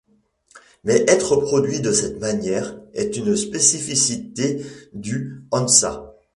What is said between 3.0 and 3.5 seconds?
une